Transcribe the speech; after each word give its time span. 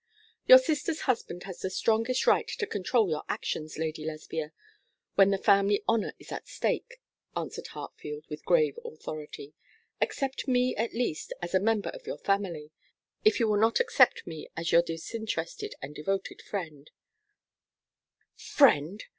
'Your 0.47 0.57
sister's 0.57 1.01
husband 1.01 1.43
has 1.43 1.59
the 1.59 1.69
strongest 1.69 2.25
right 2.25 2.47
to 2.47 2.65
control 2.65 3.11
your 3.11 3.21
actions, 3.29 3.77
Lady 3.77 4.03
Lesbia, 4.03 4.51
when 5.13 5.29
the 5.29 5.37
family 5.37 5.83
honour 5.87 6.13
is 6.17 6.31
at 6.31 6.47
stake,' 6.47 6.99
answered 7.37 7.67
Hartfield, 7.67 8.25
with 8.27 8.43
grave 8.43 8.79
authority. 8.83 9.53
'Accept 10.01 10.47
me 10.47 10.75
at 10.75 10.95
least 10.95 11.33
as 11.39 11.53
a 11.53 11.59
member 11.59 11.89
of 11.89 12.07
your 12.07 12.17
family, 12.17 12.71
if 13.23 13.39
you 13.39 13.47
will 13.47 13.57
not 13.59 13.79
accept 13.79 14.25
me 14.25 14.49
as 14.57 14.71
your 14.71 14.81
disinterested 14.81 15.75
and 15.83 15.93
devoted 15.93 16.41
friend.' 16.41 16.89
'Friend!' 18.35 19.03